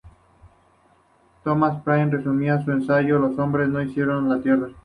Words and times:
Thomas 1.43 1.79
Paine 1.85 2.09
resumía 2.17 2.65
su 2.65 2.71
ensayo: 2.71 3.19
""Los 3.19 3.37
hombres 3.37 3.69
no 3.69 3.83
hicieron 3.83 4.29
la 4.29 4.41
Tierra. 4.41 4.69